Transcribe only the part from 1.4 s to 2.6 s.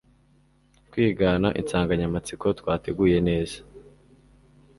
insanganyamatsiko